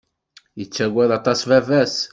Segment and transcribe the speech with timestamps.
[0.59, 1.95] Yettaggad aṭas baba-s.